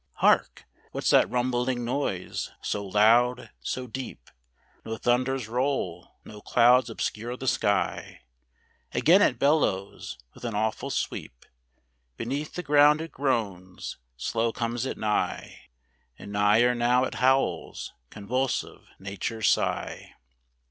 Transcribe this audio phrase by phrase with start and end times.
[0.13, 0.65] Hark!
[0.93, 4.31] what's that rumbling noise, so loud, so deep?
[4.83, 8.21] No thunders roll, no clouds obscure the sky:
[8.95, 11.45] Again it bellows, with an awful sweep
[12.17, 15.69] Beneath the ground it groans, slow comes it nigh,
[16.17, 20.15] And nigher now it howls, convulsive nature's sigh.